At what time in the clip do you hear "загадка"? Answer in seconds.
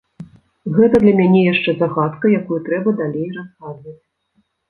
1.81-2.25